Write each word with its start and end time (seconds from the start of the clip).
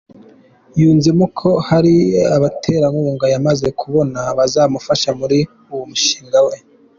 Yunzemo 0.79 1.25
ko 1.39 1.49
hari 1.67 1.93
abaterankunga 2.35 3.25
yamaze 3.33 3.67
kubona 3.79 4.19
bazamufasha 4.37 5.09
muri 5.19 5.39
uwo 5.71 5.83
mushinga 5.91 6.39
we. 6.47 6.55